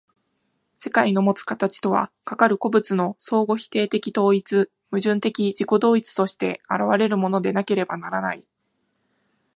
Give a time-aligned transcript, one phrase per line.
[0.77, 8.43] 世界のもつ形とは、かかる個物の相互否定的統一、矛盾的自己同一として現れるものでなければならない。